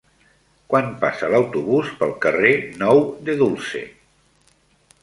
[0.73, 3.85] Quan passa l'autobús pel carrer Nou de Dulce?